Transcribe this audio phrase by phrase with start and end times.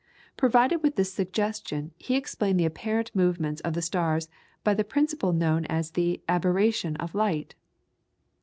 [0.35, 4.29] Provided with this suggestion, he explained the apparent movements of the stars
[4.63, 7.53] by the principle known as the "aberration of light."